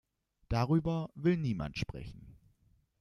Darüber 0.49 1.11
will 1.13 1.37
niemand 1.37 1.77
sprechen. 1.77 2.35